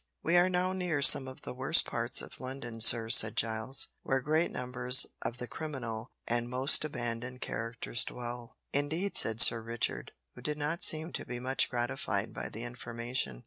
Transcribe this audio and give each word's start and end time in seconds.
"We 0.23 0.35
are 0.35 0.49
now 0.49 0.73
near 0.73 1.03
some 1.03 1.27
of 1.27 1.43
the 1.43 1.53
worst 1.53 1.85
parts 1.85 2.23
of 2.23 2.39
London, 2.39 2.81
sir," 2.81 3.07
said 3.09 3.37
Giles, 3.37 3.89
"where 4.01 4.19
great 4.19 4.49
numbers 4.49 5.05
of 5.21 5.37
the 5.37 5.45
criminal 5.47 6.09
and 6.27 6.49
most 6.49 6.83
abandoned 6.83 7.41
characters 7.41 8.03
dwell." 8.03 8.57
"Indeed," 8.73 9.15
said 9.15 9.39
Sir 9.41 9.61
Richard, 9.61 10.11
who 10.33 10.41
did 10.41 10.57
not 10.57 10.81
seem 10.83 11.13
to 11.13 11.23
be 11.23 11.39
much 11.39 11.69
gratified 11.69 12.33
by 12.33 12.49
the 12.49 12.63
information. 12.63 13.39